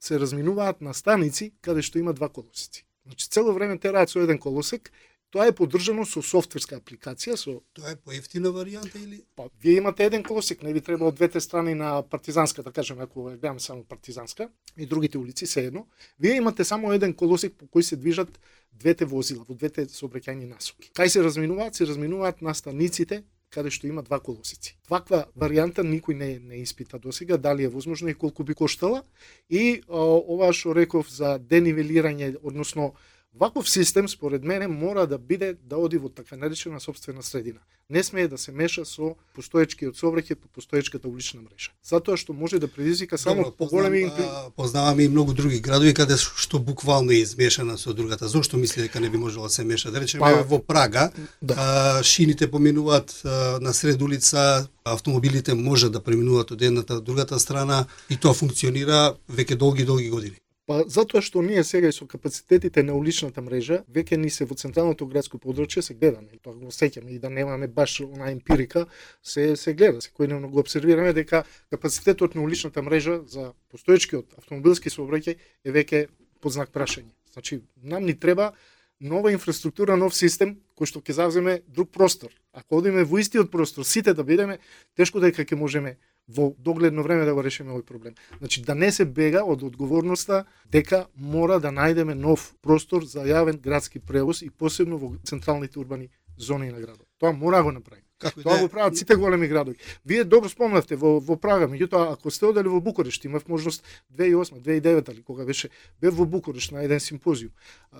се 0.05 0.19
разминуваат 0.19 0.81
на 0.81 0.93
станици 0.93 1.51
каде 1.62 1.81
што 1.81 2.00
има 2.00 2.13
два 2.13 2.29
колосици. 2.29 2.85
Значи, 3.05 3.29
цело 3.29 3.53
време 3.53 3.77
тераат 3.77 4.09
со 4.09 4.19
еден 4.19 4.39
колосек, 4.39 4.91
тоа 5.29 5.47
е 5.50 5.53
поддржано 5.55 6.05
со 6.05 6.21
софтверска 6.21 6.79
апликација, 6.79 7.35
со 7.35 7.59
Тоа 7.74 7.91
е 7.91 7.97
поевтина 7.97 8.50
варијанта 8.55 9.01
или 9.01 9.24
Па, 9.35 9.50
вие 9.62 9.77
имате 9.77 10.05
еден 10.05 10.24
колосек, 10.24 10.63
не 10.63 10.74
ви 10.74 10.81
треба 10.81 11.05
од 11.09 11.15
двете 11.15 11.41
страни 11.41 11.74
на 11.75 12.01
Партизанска, 12.01 12.63
да 12.63 12.71
кажем, 12.71 13.01
ако 13.01 13.29
ја 13.29 13.38
гледаме 13.38 13.59
само 13.59 13.83
Партизанска 13.83 14.50
и 14.77 14.85
другите 14.85 15.17
улици, 15.17 15.45
се 15.45 15.65
едно. 15.65 15.88
Вие 16.19 16.35
имате 16.35 16.63
само 16.63 16.93
еден 16.93 17.13
колосек 17.13 17.53
по 17.57 17.65
кој 17.65 17.81
се 17.81 17.95
движат 17.95 18.39
двете 18.74 19.05
возила 19.05 19.43
во 19.43 19.55
двете 19.55 19.85
сообраќајни 19.85 20.50
насоки. 20.50 20.91
Кај 20.93 21.07
се 21.07 21.24
разминуваат? 21.24 21.75
Се 21.75 21.85
разминуваат 21.85 22.41
на 22.41 22.53
станиците 22.53 23.24
каде 23.55 23.71
што 23.71 23.88
има 23.88 24.03
два 24.03 24.19
колосици. 24.19 24.75
Ваква 24.91 25.25
варијанта 25.39 25.85
никој 25.88 26.19
не 26.19 26.29
не 26.39 26.62
испита 26.63 27.00
досега 27.00 27.38
дали 27.38 27.63
е 27.63 27.71
возможно 27.71 28.12
и 28.12 28.13
колку 28.13 28.43
би 28.43 28.53
коштала 28.53 29.03
и 29.50 29.81
о, 29.88 30.19
ова 30.35 30.51
што 30.53 30.75
реков 30.75 31.09
за 31.09 31.38
денивелирање, 31.39 32.35
односно 32.43 32.93
Ваков 33.39 33.69
систем, 33.69 34.09
според 34.09 34.43
мене, 34.43 34.67
мора 34.67 35.07
да 35.07 35.17
биде 35.17 35.55
да 35.63 35.77
оди 35.77 35.97
во 35.97 36.09
така 36.09 36.37
наречена 36.37 36.79
собствена 36.79 37.23
средина. 37.23 37.59
Не 37.89 38.03
смее 38.03 38.27
да 38.27 38.37
се 38.37 38.51
меша 38.51 38.85
со 38.85 39.13
постоечкиот 39.35 39.99
сообраќај 39.99 40.39
по 40.39 40.47
постоечката 40.55 41.07
улична 41.07 41.43
мрежа. 41.43 41.75
Затоа 41.83 42.15
што 42.17 42.33
може 42.33 42.59
да 42.59 42.67
предизвика 42.67 43.17
само 43.17 43.43
Добро, 43.43 43.51
поголеми 43.51 44.07
познавам, 44.07 44.45
а, 44.47 44.49
познаваме 44.55 45.03
и 45.03 45.09
многу 45.09 45.33
други 45.33 45.59
градови 45.59 45.93
каде 45.93 46.17
што 46.17 46.59
буквално 46.59 47.11
е 47.11 47.21
измешана 47.21 47.77
со 47.77 47.93
другата. 47.93 48.27
Зошто 48.27 48.57
мисли 48.57 48.81
дека 48.81 48.99
не 48.99 49.09
би 49.09 49.17
можело 49.17 49.45
да 49.45 49.53
се 49.53 49.63
меша? 49.63 49.91
Да 49.91 50.01
речеме 50.01 50.23
Па, 50.23 50.43
во 50.43 50.59
Прага, 50.59 51.11
да. 51.41 51.55
а, 51.57 52.03
шините 52.03 52.51
поминуваат 52.51 53.21
а, 53.25 53.59
на 53.61 53.73
сред 53.73 54.01
улица, 54.01 54.67
автомобилите 54.85 55.53
може 55.53 55.89
да 55.89 55.99
преминуваат 55.99 56.51
од 56.51 56.61
едната 56.61 56.95
до 56.95 57.01
другата 57.01 57.39
страна 57.39 57.85
и 58.09 58.17
тоа 58.17 58.33
функционира 58.33 59.13
веќе 59.29 59.55
долги 59.55 59.85
долги 59.85 60.09
години. 60.09 60.39
Па 60.65 60.79
затоа 60.89 61.22
што 61.22 61.43
ние 61.45 61.62
сега 61.63 61.91
и 61.91 61.93
со 61.93 62.07
капацитетите 62.10 62.81
на 62.84 62.95
уличната 62.98 63.41
мрежа, 63.45 63.84
веќе 63.86 64.17
ни 64.17 64.31
се 64.34 64.48
во 64.50 64.57
централното 64.57 65.05
градско 65.05 65.38
подручје 65.38 65.84
се 65.86 65.93
гледаме, 65.93 66.31
нели? 66.31 66.39
тоа 66.41 66.57
го 66.57 66.74
сеќаме 66.74 67.13
и 67.13 67.19
да 67.22 67.29
немаме 67.29 67.67
баш 67.67 68.00
она 68.01 68.31
емпирика, 68.31 68.88
се 69.22 69.55
се 69.55 69.75
гледа, 69.77 70.01
секојдневно 70.01 70.50
го 70.50 70.60
обсервираме 70.65 71.13
дека 71.13 71.43
капацитетот 71.69 72.34
на 72.36 72.41
уличната 72.41 72.81
мрежа 72.81 73.19
за 73.27 73.51
постоечкиот 73.69 74.39
автомобилски 74.41 74.89
сообраќај 74.89 75.38
е 75.38 75.75
веќе 75.77 76.07
под 76.41 76.57
знак 76.57 76.74
прашање. 76.74 77.13
Значи, 77.34 77.62
нам 77.84 78.05
ни 78.05 78.17
треба 78.17 78.53
нова 79.00 79.31
инфраструктура, 79.38 79.98
нов 79.98 80.15
систем 80.17 80.57
кој 80.74 80.89
што 80.89 81.01
ќе 81.05 81.13
завземе 81.13 81.60
друг 81.67 81.91
простор. 81.93 82.34
Ако 82.53 82.81
одиме 82.81 83.03
во 83.03 83.22
истиот 83.22 83.51
простор, 83.51 83.86
сите 83.86 84.13
да 84.13 84.24
бидеме, 84.24 84.57
тешко 84.98 85.22
дека 85.22 85.45
ќе 85.45 85.55
можеме 85.55 85.98
во 86.27 86.53
догледно 86.58 87.03
време 87.03 87.25
да 87.25 87.34
го 87.34 87.44
решиме 87.44 87.74
овој 87.74 87.84
проблем. 87.86 88.15
Значи 88.39 88.62
да 88.62 88.75
не 88.75 88.91
се 88.91 89.05
бега 89.05 89.44
од 89.44 89.63
одговорноста 89.63 90.46
дека 90.72 91.05
мора 91.15 91.60
да 91.60 91.70
најдеме 91.70 92.13
нов 92.13 92.53
простор 92.62 93.05
за 93.05 93.25
јавен 93.25 93.62
градски 93.62 94.00
превоз 94.00 94.41
и 94.41 94.50
посебно 94.50 94.98
во 94.98 95.15
централните 95.24 95.79
урбани 95.79 96.10
зони 96.38 96.72
на 96.72 96.82
градот. 96.82 97.08
Тоа 97.20 97.32
мора 97.32 97.58
да 97.58 97.63
го 97.63 97.72
направи. 97.72 98.04
Како 98.19 98.41
Тоа 98.41 98.55
да 98.55 98.62
го 98.63 98.69
прават 98.69 98.98
сите 98.98 99.15
големи 99.15 99.48
градови. 99.48 99.77
Вие 100.05 100.24
добро 100.24 100.50
спомнавте 100.50 100.95
во 100.95 101.19
во 101.19 101.36
Прага, 101.36 101.67
меѓутоа 101.67 102.13
ако 102.13 102.31
сте 102.31 102.45
одели 102.45 102.72
во 102.72 102.79
Букурешт, 102.81 103.25
имав 103.25 103.48
можност 103.48 103.84
2008, 104.15 104.62
2009 104.62 105.12
или 105.12 105.22
кога 105.24 105.45
беше 105.45 105.69
бев 106.01 106.15
во 106.15 106.25
Букурешт 106.25 106.72
на 106.72 106.84
еден 106.84 107.00
симпозиум. 107.00 107.51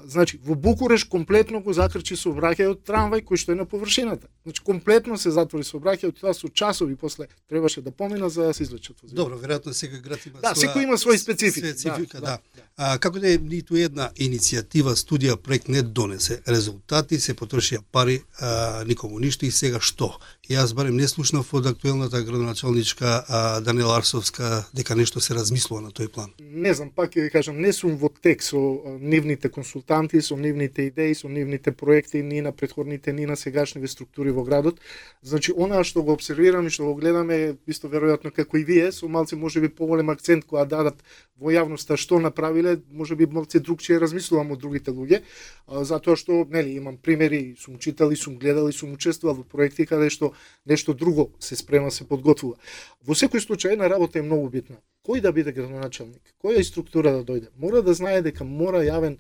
Значи 0.06 0.40
во 0.44 0.56
Букурешт 0.56 1.10
комплетно 1.10 1.60
го 1.62 1.74
закрчи 1.74 2.16
сообраќајот 2.16 2.86
трамвај 2.88 3.26
кој 3.28 3.36
што 3.36 3.52
е 3.52 3.56
на 3.56 3.66
површината. 3.66 4.28
Значи 4.44 4.64
комплетно 4.64 5.18
се 5.18 5.32
затвори 5.32 5.64
сообраќајот, 5.68 6.20
тоа 6.20 6.34
со 6.34 6.48
часови 6.48 6.96
после 6.96 7.28
требаше 7.50 7.82
да 7.82 7.92
помина 7.92 8.30
за 8.30 8.48
да 8.48 8.54
се 8.54 8.64
извлечат 8.64 9.02
возила. 9.02 9.18
Добро, 9.24 9.36
веројатно 9.36 9.76
секој 9.76 10.02
град 10.02 10.26
има 10.26 10.40
Да, 10.40 10.56
секој 10.56 10.84
има 10.84 10.96
свој 10.96 11.18
специфика. 11.18 11.68
специфика, 11.68 12.22
да. 12.22 12.26
Да, 12.26 12.40
да, 12.56 12.66
А, 12.78 12.98
како 13.00 13.20
да 13.20 13.30
е, 13.32 13.38
ниту 13.40 13.78
една 13.80 14.10
иницијатива, 14.20 14.98
студија, 15.00 15.38
проект 15.40 15.70
не 15.72 15.82
донесе 15.82 16.42
резултати, 16.48 17.20
се 17.24 17.34
потрошија 17.34 17.80
пари, 17.92 18.18
а, 18.40 18.84
никому 18.84 19.20
ништо 19.20 19.46
и 19.46 19.52
сега 19.52 19.80
што? 19.80 20.05
Јас 20.50 20.76
барем 20.78 20.98
не 20.98 21.08
слушнав 21.08 21.48
од 21.58 21.66
актуелната 21.66 22.22
градоначалничка 22.22 23.26
а, 23.28 23.60
Данела 23.66 23.98
Арсовска 23.98 24.66
дека 24.74 24.96
нешто 24.96 25.20
се 25.20 25.34
размислува 25.34 25.82
на 25.82 25.90
тој 25.90 26.08
план. 26.14 26.34
не 26.40 26.74
знам, 26.74 26.90
пак 26.90 27.16
ќе 27.16 27.32
кажам, 27.32 27.58
не 27.62 27.74
сум 27.74 27.98
во 27.98 28.10
тек 28.10 28.44
со 28.44 28.58
нивните 29.02 29.50
консултанти, 29.50 30.22
со 30.22 30.38
нивните 30.38 30.88
идеи, 30.88 31.16
со 31.16 31.28
нивните 31.30 31.72
проекти, 31.72 32.22
ни 32.24 32.42
на 32.42 32.52
предходните, 32.52 33.14
ни 33.14 33.26
на 33.26 33.36
сегашните 33.36 33.88
структури 33.88 34.32
во 34.32 34.44
градот. 34.44 34.80
Значи, 35.22 35.54
она 35.58 35.84
што 35.84 36.04
го 36.04 36.14
обсервирам 36.14 36.68
и 36.68 36.70
што 36.70 36.86
го 36.86 36.96
гледаме, 36.96 37.58
исто 37.68 37.90
веројатно 37.90 38.32
како 38.32 38.58
и 38.58 38.64
вие, 38.64 38.92
со 38.92 39.08
малце 39.08 39.36
можеби 39.36 39.70
поголем 39.70 40.10
акцент 40.10 40.46
која 40.46 40.66
дадат 40.66 41.02
во 41.38 41.52
јавноста 41.52 41.98
што 41.98 42.20
направиле, 42.20 42.80
можеби 42.92 43.26
малце 43.26 43.60
другче 43.60 44.00
размислувам 44.00 44.52
од 44.56 44.60
другите 44.60 44.92
луѓе, 44.92 45.22
затоа 45.68 46.16
што, 46.16 46.46
нели, 46.50 46.78
имам 46.78 46.98
примери, 46.98 47.56
сум 47.60 47.80
читал 47.80 48.12
и 48.12 48.16
сум 48.16 48.38
гледал 48.38 48.70
и 48.70 48.72
сум 48.74 48.94
учествувал 48.94 49.36
во 49.36 49.44
проекти 49.44 49.86
каде 49.96 50.12
што 50.12 50.34
нешто 50.66 50.94
друго 50.94 51.32
се 51.40 51.56
спрема, 51.56 51.92
се 51.92 52.08
подготвува. 52.08 52.60
Во 53.06 53.16
секој 53.16 53.44
случај 53.44 53.74
една 53.80 53.90
работа 53.90 54.20
е 54.20 54.28
многу 54.28 54.50
битна. 54.50 54.78
Кој 55.06 55.22
да 55.22 55.32
биде 55.32 55.54
градоначалник? 55.54 56.22
Која 56.42 56.64
структура 56.66 57.12
да 57.14 57.24
дојде? 57.24 57.52
Мора 57.58 57.82
да 57.86 57.94
знае 57.94 58.22
дека 58.26 58.44
мора 58.44 58.84
јавен 58.84 59.20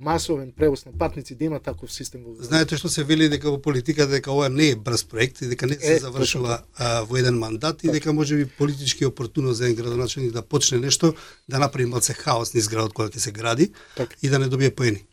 масовен 0.00 0.52
превоз 0.52 0.84
на 0.86 0.92
патници 0.98 1.34
да 1.34 1.44
има 1.44 1.60
таков 1.60 1.92
систем 1.92 2.24
во. 2.24 2.34
Знаете 2.40 2.76
што 2.80 2.88
се 2.88 3.04
вели 3.04 3.28
дека 3.28 3.50
во 3.50 3.58
политиката 3.62 4.10
дека 4.10 4.32
ова 4.32 4.48
не 4.48 4.70
е 4.72 4.76
брз 4.76 5.04
проект 5.04 5.42
и 5.42 5.48
дека 5.50 5.66
не 5.66 5.74
се 5.74 5.96
Е, 5.96 5.98
завршува 5.98 6.62
а, 6.76 7.04
во 7.04 7.16
еден 7.16 7.38
мандат 7.38 7.84
и 7.84 7.90
дека 7.92 8.12
може 8.12 8.36
би 8.36 8.46
политички 8.46 9.06
опортуно 9.06 9.52
за 9.52 9.64
еден 9.64 9.84
градоначалник 9.84 10.32
да 10.32 10.42
почне 10.42 10.78
нешто 10.78 11.14
да 11.48 11.58
направи 11.58 11.86
малце 11.86 12.14
хаос 12.14 12.54
низ 12.54 12.68
градот 12.68 12.94
кој 12.94 13.12
ќе 13.14 13.18
се 13.18 13.32
гради 13.32 13.70
Така. 13.96 14.16
и 14.22 14.28
да 14.28 14.38
не 14.38 14.48
добие 14.48 14.70
поени. 14.70 15.04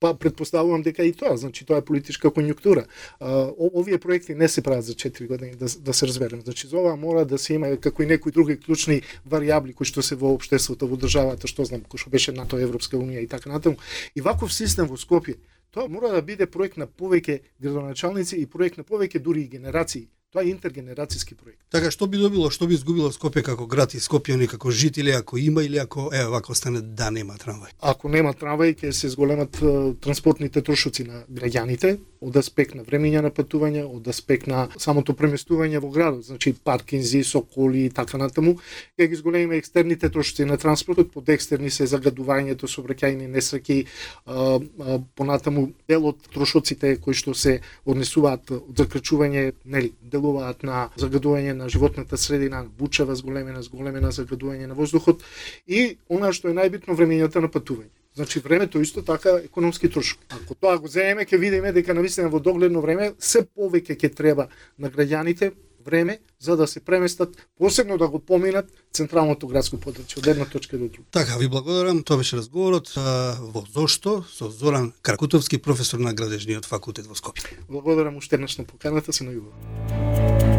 Па 0.00 0.14
предпоставувам 0.14 0.82
дека 0.82 1.04
и 1.04 1.12
тоа, 1.12 1.36
значи 1.36 1.66
тоа 1.68 1.78
е 1.78 1.84
политичка 1.84 2.30
конјуктура. 2.32 2.86
Овие 3.20 3.98
проекти 4.00 4.34
не 4.34 4.48
се 4.48 4.62
прават 4.62 4.84
за 4.84 4.94
4 4.94 5.26
години 5.28 5.52
да, 5.60 5.66
да 5.78 5.92
се 5.92 6.06
разберем. 6.06 6.40
Значи 6.40 6.66
за 6.66 6.78
ова 6.78 6.96
мора 6.96 7.24
да 7.24 7.38
се 7.38 7.54
има 7.54 7.76
како 7.76 8.02
и 8.02 8.06
некои 8.06 8.32
други 8.32 8.56
клучни 8.56 9.02
варијабли 9.28 9.74
кои 9.74 9.84
што 9.84 10.02
се 10.02 10.16
во 10.16 10.32
општеството, 10.32 10.88
во 10.88 10.96
државата, 10.96 11.46
што 11.46 11.68
знам, 11.68 11.84
кој 11.84 12.00
што 12.00 12.10
беше 12.10 12.32
НАТО, 12.32 12.56
Европска 12.56 12.96
унија 12.96 13.20
и 13.20 13.28
така 13.28 13.52
натаму. 13.52 13.76
И 14.16 14.24
ваков 14.24 14.54
систем 14.56 14.88
во 14.88 14.96
Скопје, 14.96 15.36
тоа 15.70 15.88
мора 15.88 16.14
да 16.16 16.22
биде 16.22 16.46
проект 16.46 16.80
на 16.80 16.88
повеќе 16.88 17.42
градоначалници 17.60 18.40
и 18.40 18.46
проект 18.46 18.80
на 18.80 18.84
повеќе 18.84 19.20
дури 19.20 19.44
и 19.44 19.52
генерации. 19.52 20.08
Тоа 20.30 20.44
е 20.46 20.52
интергенерацијски 20.52 21.34
проект. 21.34 21.58
Така 21.74 21.88
што 21.90 22.06
би 22.06 22.18
добило, 22.20 22.52
што 22.54 22.68
би 22.70 22.76
изгубило 22.76 23.08
Скопје 23.10 23.42
како 23.42 23.64
град 23.66 23.96
и 23.98 24.00
Скопјани 24.02 24.46
како 24.46 24.70
жители 24.70 25.10
ако 25.10 25.38
има 25.42 25.64
или 25.66 25.80
ако 25.82 26.04
е 26.14 26.22
вако 26.30 26.54
стане 26.54 26.84
да 26.86 27.08
нема 27.10 27.34
трамвај. 27.34 27.72
Ако 27.82 28.08
нема 28.08 28.30
трамвај, 28.38 28.76
ќе 28.78 28.92
се 28.94 29.10
зголемат 29.10 29.58
транспортните 29.98 30.62
трошоци 30.62 31.02
на 31.08 31.24
граѓаните, 31.26 31.96
од 32.20 32.36
аспект 32.36 32.76
на 32.78 32.84
времења 32.86 33.24
на 33.26 33.32
патување, 33.34 33.82
од 33.82 34.06
аспект 34.12 34.46
на 34.46 34.68
самото 34.78 35.16
преместување 35.18 35.80
во 35.82 35.90
градот, 35.90 36.22
значи 36.28 36.52
паркинзи, 36.54 37.24
соколи 37.24 37.88
и 37.88 37.90
така 37.90 38.20
натаму, 38.22 38.54
ќе 39.00 39.10
ги 39.10 39.18
зголемиме 39.18 39.58
екстерните 39.58 40.12
трошоци 40.14 40.46
на 40.46 40.60
транспортот, 40.62 41.10
под 41.10 41.28
екстерни 41.34 41.74
се 41.74 41.90
загадувањето, 41.90 42.70
сообраќајни 42.70 43.26
несреќи, 43.34 43.80
понатаму 45.18 45.72
дел 45.90 46.06
од 46.12 46.22
трошоците 46.30 46.94
кои 47.02 47.18
што 47.18 47.34
се 47.34 47.58
однесуваат 47.82 48.54
од 48.60 48.84
закрачување, 48.84 49.46
нели, 49.64 49.90
делуваат 50.20 50.62
на 50.62 50.88
загадување 51.00 51.54
на 51.56 51.68
животната 51.68 52.16
средина, 52.16 52.64
бучава 52.78 53.16
зголемена, 53.16 53.62
зголемена 53.62 54.12
загадување 54.12 54.68
на 54.68 54.74
воздухот 54.74 55.24
и 55.66 55.96
она 56.08 56.32
што 56.32 56.50
е 56.50 56.56
најбитно 56.56 56.96
времењата 56.96 57.40
на 57.40 57.48
патување. 57.48 57.90
Значи 58.14 58.40
времето 58.40 58.80
исто 58.80 59.02
така 59.02 59.38
економски 59.44 59.88
трошок. 59.88 60.20
Ако 60.28 60.54
тоа 60.54 60.78
го 60.78 60.88
земеме, 60.88 61.24
ќе 61.24 61.38
видиме 61.38 61.72
дека 61.72 61.94
навистина 61.94 62.28
во 62.28 62.40
догледно 62.40 62.82
време 62.82 63.12
се 63.18 63.46
повеќе 63.46 63.96
ќе 63.96 64.14
треба 64.14 64.48
на 64.78 64.90
граѓаните 64.90 65.52
време 65.84 66.18
за 66.40 66.56
да 66.56 66.66
се 66.66 66.80
преместат, 66.80 67.48
посебно 67.58 67.98
да 67.98 68.08
го 68.08 68.18
поминат 68.18 68.70
централното 68.92 69.48
градско 69.48 69.76
подрачје 69.76 70.18
од 70.18 70.26
една 70.26 70.44
точка 70.44 70.78
до 70.78 70.88
друга. 70.88 71.08
Така, 71.10 71.36
ви 71.36 71.48
благодарам. 71.48 72.02
Тоа 72.02 72.16
беше 72.16 72.36
разговорот 72.36 72.92
а, 72.96 73.36
во 73.40 73.64
Зошто 73.72 74.24
со 74.28 74.50
Зоран 74.50 74.92
Каркутовски, 75.02 75.58
професор 75.58 75.98
на 75.98 76.14
градежниот 76.14 76.66
факултет 76.66 77.06
во 77.06 77.14
Скопје. 77.14 77.58
Благодарам 77.68 78.16
уште 78.16 78.36
еднаш 78.36 78.58
на 78.58 78.64
поканата, 78.64 79.12
се 79.12 79.24
најубаво. 79.24 80.49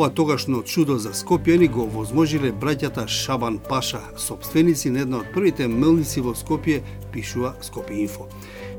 Ова 0.00 0.10
тогашно 0.10 0.62
чудо 0.62 0.96
за 0.98 1.10
Скопјани 1.12 1.66
го 1.68 1.84
возможиле 1.84 2.54
браќата 2.56 3.02
Шабан 3.04 3.58
Паша, 3.68 4.00
собственици 4.16 4.88
на 4.90 5.02
една 5.04 5.18
од 5.20 5.26
првите 5.34 5.66
мелници 5.68 6.22
во 6.24 6.32
Скопје, 6.32 6.78
пишува 7.12 7.50
Скопје 7.60 7.98
Инфо. 8.06 8.24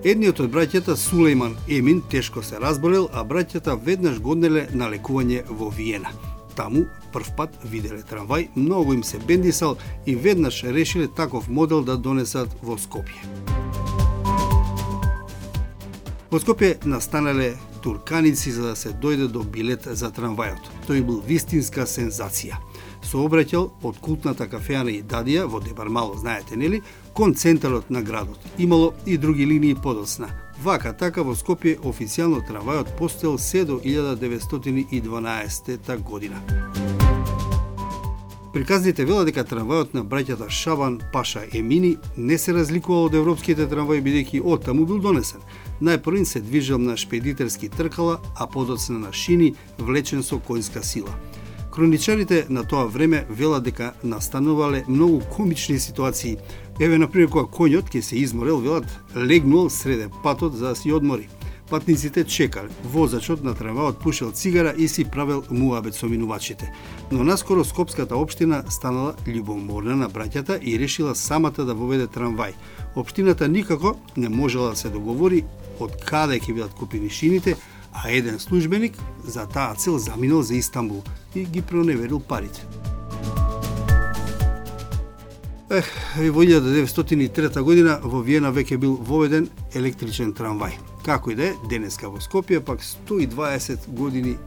Едниот 0.01 0.42
од 0.42 0.50
браќата 0.50 0.96
Сулейман 0.98 1.54
Емин 1.70 2.01
тешко 2.10 2.42
се 2.42 2.58
разболел, 2.58 3.06
а 3.13 3.22
браќата 3.22 3.78
веднаш 3.86 4.18
го 4.18 4.34
на 4.34 4.90
лекување 4.90 5.46
во 5.46 5.70
Виена. 5.70 6.10
Таму 6.56 6.88
прв 7.13 7.30
пат 7.38 7.54
виделе 7.70 8.01
трамвај, 8.01 8.48
многу 8.56 8.94
им 8.94 9.04
се 9.04 9.20
бендисал 9.20 9.78
и 10.08 10.16
веднаш 10.16 10.63
решиле 10.63 11.08
таков 11.08 11.50
модел 11.50 11.84
да 11.84 11.98
донесат 11.98 12.50
во 12.63 12.82
Скопје. 12.82 13.22
Во 16.32 16.40
Скопје 16.40 16.84
настанале 16.86 17.58
турканици 17.82 18.52
за 18.52 18.64
да 18.64 18.76
се 18.76 18.94
дојде 18.94 19.28
до 19.28 19.44
билет 19.44 19.88
за 19.92 20.12
трамвајот. 20.12 20.70
Тој 20.88 21.02
бил 21.06 21.22
вистинска 21.28 21.82
сензација. 21.90 22.56
Сообраќал 23.04 23.70
од 23.84 23.98
култната 24.02 24.48
кафеана 24.50 24.92
и 24.92 25.04
Дадија 25.04 25.46
во 25.50 25.60
Дебармало, 25.60 26.18
знаете 26.18 26.56
нели, 26.56 26.82
кон 27.14 27.36
центарот 27.36 27.90
на 27.90 28.02
градот. 28.02 28.40
Имало 28.58 28.94
и 29.06 29.18
други 29.18 29.46
линии 29.46 29.76
подоцна. 29.76 30.30
Вака 30.64 30.94
така 30.94 31.24
во 31.26 31.36
Скопје 31.36 31.80
официјално 31.82 32.42
трамвајот 32.46 32.98
постоел 32.98 33.38
се 33.38 33.66
до 33.66 33.80
1912 33.80 36.04
година. 36.04 36.71
Приказните 38.51 39.05
велат 39.08 39.29
дека 39.29 39.46
трамвајот 39.48 39.93
на 39.96 40.01
браќата 40.03 40.50
Шабан 40.51 40.98
Паша 41.13 41.46
Емини 41.55 41.93
не 42.17 42.36
се 42.38 42.51
разликува 42.51 43.05
од 43.08 43.13
европските 43.15 43.63
трамваи 43.72 44.01
бидејќи 44.03 44.41
од 44.43 44.65
таму 44.65 44.84
бил 44.89 45.00
донесен. 45.00 45.39
Најпрвин 45.79 46.27
се 46.27 46.41
движел 46.43 46.81
на 46.84 46.98
шпедитерски 47.00 47.70
тркала, 47.72 48.17
а 48.36 48.48
подоцна 48.48 49.00
на 49.00 49.13
шини, 49.13 49.53
влечен 49.79 50.20
со 50.24 50.36
коњска 50.36 50.84
сила. 50.84 51.15
Кроничарите 51.72 52.46
на 52.50 52.65
тоа 52.67 52.89
време 52.91 53.25
велат 53.29 53.63
дека 53.63 53.93
настанувале 54.03 54.84
многу 54.88 55.22
комични 55.31 55.79
ситуации. 55.79 56.38
Еве, 56.79 56.98
например, 56.98 57.31
кога 57.31 57.48
конјот 57.48 57.88
ќе 57.88 58.01
се 58.01 58.20
изморел, 58.20 58.60
велат, 58.60 59.00
легнул 59.15 59.70
среде 59.70 60.10
патот 60.24 60.60
за 60.60 60.74
да 60.74 60.75
си 60.75 60.91
одмори. 60.91 61.29
Патниците 61.72 62.25
чекале. 62.28 62.68
Возачот 62.84 63.46
на 63.48 63.54
трамвајот 63.56 64.01
пушел 64.04 64.34
цигара 64.36 64.74
и 64.78 64.90
си 64.92 65.06
правел 65.06 65.46
муабет 65.50 65.96
со 65.96 66.06
минувачите. 66.06 66.68
Но 67.12 67.24
наскоро 67.24 67.63
Скопската 67.63 68.18
општина 68.18 68.66
станала 68.68 69.13
љубоморна 69.25 69.96
на 69.96 70.10
браќата 70.10 70.60
и 70.60 70.75
решила 70.80 71.16
самата 71.16 71.63
да 71.63 71.74
воведе 71.74 72.08
трамвај. 72.12 72.54
Општината 72.96 73.48
никако 73.48 73.96
не 74.18 74.30
можела 74.30 74.70
да 74.70 74.75
се 74.75 74.90
договори 74.90 75.46
од 75.80 75.96
каде 76.04 76.44
ќе 76.44 76.54
бидат 76.54 76.75
купени 76.75 77.10
шините, 77.10 77.56
а 77.94 78.12
еден 78.12 78.40
службеник 78.40 79.00
за 79.24 79.48
таа 79.48 79.75
цел 79.75 79.98
заминал 79.98 80.44
за 80.44 80.56
Истанбул 80.56 81.04
и 81.36 81.46
ги 81.46 81.62
проневерил 81.62 82.20
парите. 82.20 82.68
Ех, 85.72 85.88
во 86.20 86.44
1903 86.44 87.62
година 87.63 88.00
во 88.04 88.20
Виена 88.20 88.51
веќе 88.51 88.78
бил 88.78 89.00
воведен 89.00 89.48
електричен 89.74 90.34
трамвај. 90.36 90.90
Како 91.05 91.31
и 91.31 91.36
да 91.36 91.50
е, 91.50 91.58
денеска 91.70 92.10
во 92.10 92.22
Скопје, 92.22 92.62
пак 92.62 92.84
120 92.86 93.89
години 93.98 94.38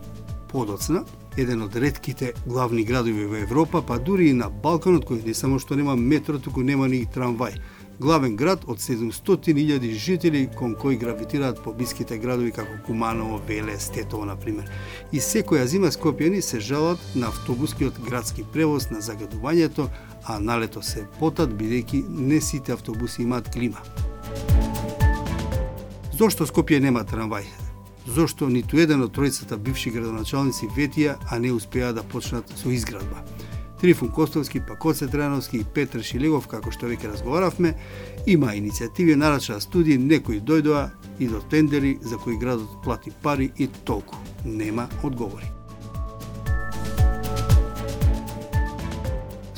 подоцна, 0.52 1.04
еден 1.36 1.62
од 1.62 1.76
редките 1.76 2.32
главни 2.46 2.84
градови 2.84 3.26
во 3.26 3.40
Европа, 3.42 3.82
па 3.82 3.98
дури 3.98 4.30
и 4.30 4.36
на 4.38 4.50
Балканот, 4.50 5.06
кој 5.08 5.24
не 5.26 5.34
само 5.34 5.58
што 5.58 5.74
нема 5.74 5.96
метро, 5.96 6.38
туку 6.38 6.62
нема 6.62 6.88
ни 6.88 7.06
трамвај 7.06 7.58
главен 7.98 8.36
град 8.36 8.64
од 8.66 8.78
700.000 8.78 9.90
жители 9.92 10.48
кон 10.58 10.74
кои 10.74 10.96
гравитираат 10.96 11.62
по 11.62 11.72
блиските 11.72 12.18
градови 12.18 12.50
како 12.52 12.72
Куманово, 12.86 13.40
Веле, 13.48 13.78
Стетово, 13.78 14.24
например. 14.24 14.70
И 15.12 15.20
секоја 15.20 15.64
зима 15.64 15.92
скопјани 15.94 16.40
се 16.40 16.60
жалат 16.60 16.98
на 17.14 17.30
автобускиот 17.30 18.00
градски 18.06 18.44
превоз 18.52 18.90
на 18.90 19.00
загадувањето, 19.00 19.88
а 20.26 20.38
налето 20.38 20.82
се 20.82 21.06
потат 21.20 21.50
бидејќи 21.50 22.04
не 22.08 22.40
сите 22.40 22.72
автобуси 22.72 23.22
имаат 23.22 23.50
клима. 23.52 23.78
Зошто 26.14 26.46
Скопје 26.46 26.78
нема 26.78 27.00
трамвај? 27.02 27.48
Зошто 28.06 28.46
ниту 28.46 28.78
еден 28.78 29.00
од 29.02 29.16
тројцата 29.16 29.56
бивши 29.58 29.90
градоначалници 29.90 30.68
ветија, 30.76 31.16
а 31.26 31.38
не 31.42 31.50
успеа 31.50 31.88
да 31.96 32.04
почнат 32.06 32.52
со 32.60 32.70
изградба? 32.70 33.24
Трифун 33.80 34.12
Костовски, 34.14 34.60
Пакоце 34.60 35.08
Трановски 35.10 35.58
и 35.58 35.64
Петр 35.64 36.04
Шилегов, 36.06 36.46
како 36.46 36.70
што 36.70 36.86
веќе 36.86 37.10
разговаравме, 37.16 37.74
има 38.30 38.54
иницијативи, 38.54 39.18
нарача 39.18 39.58
студии, 39.58 39.98
некои 39.98 40.38
дојдоа 40.38 40.86
и 41.18 41.26
до 41.26 41.42
тендери 41.50 41.98
за 42.02 42.22
кои 42.22 42.38
градот 42.38 42.78
плати 42.84 43.10
пари 43.10 43.50
и 43.58 43.66
толку. 43.66 44.14
Нема 44.44 44.86
одговори. 45.02 45.50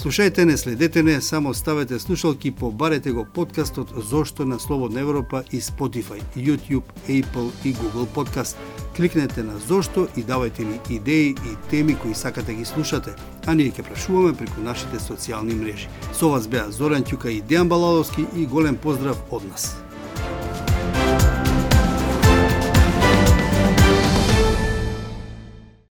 Слушајте 0.06 0.44
не, 0.44 0.56
следете 0.56 1.02
не, 1.02 1.20
само 1.20 1.54
ставете 1.54 1.98
слушалки, 1.98 2.50
побарете 2.50 3.12
го 3.12 3.24
подкастот 3.24 3.88
Зошто 3.96 4.44
на 4.44 4.60
Слободна 4.60 5.00
Европа 5.00 5.42
и 5.52 5.60
Spotify, 5.60 6.22
YouTube, 6.36 6.84
Apple 7.08 7.50
и 7.64 7.74
Google 7.74 8.06
Podcast. 8.14 8.56
Кликнете 8.96 9.42
на 9.42 9.58
Зошто 9.58 10.06
и 10.16 10.22
давајте 10.22 10.62
ни 10.64 10.78
идеи 10.90 11.30
и 11.30 11.56
теми 11.70 11.96
кои 11.98 12.14
сакате 12.14 12.54
ги 12.54 12.64
слушате, 12.64 13.10
а 13.46 13.54
ние 13.54 13.72
ќе 13.74 13.82
прашуваме 13.82 14.36
преку 14.38 14.62
нашите 14.62 15.02
социјални 15.02 15.58
мрежи. 15.58 15.90
Со 16.14 16.30
вас 16.30 16.46
беа 16.46 16.70
Зоран 16.70 17.02
Ќука 17.02 17.26
и 17.26 17.42
Дејан 17.42 17.66
Балаловски 17.66 18.26
и 18.36 18.46
голем 18.46 18.76
поздрав 18.78 19.18
од 19.30 19.42
нас. 19.50 19.85